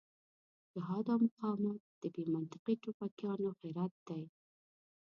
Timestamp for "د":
2.01-2.03